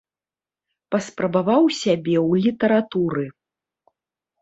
Паспрабаваў 0.95 1.63
сябе 1.83 2.15
ў 2.29 2.31
літаратуры. 2.49 3.25